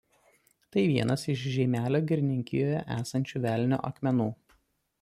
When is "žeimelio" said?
1.55-2.01